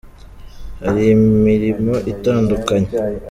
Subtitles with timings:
[0.83, 2.91] hari imirimo itandukanye.